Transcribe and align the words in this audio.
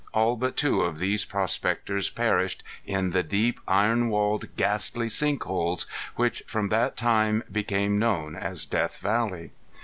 All 0.15 0.35
but 0.35 0.57
two 0.57 0.81
of 0.81 0.97
these 0.97 1.25
prospectors 1.25 2.09
perished 2.09 2.63
in 2.87 3.11
the 3.11 3.21
deep, 3.21 3.59
iron 3.67 4.09
walled, 4.09 4.47
ghastly 4.55 5.09
sink 5.09 5.43
holes, 5.43 5.85
which 6.15 6.41
from 6.47 6.69
that 6.69 6.97
time 6.97 7.43
became 7.51 7.99
known 7.99 8.35
as 8.35 8.65
Death 8.65 8.97
Valley. 8.97 9.51